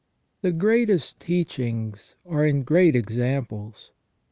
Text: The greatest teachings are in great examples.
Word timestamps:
The 0.41 0.51
greatest 0.51 1.19
teachings 1.19 2.15
are 2.25 2.43
in 2.43 2.63
great 2.63 2.95
examples. 2.95 3.91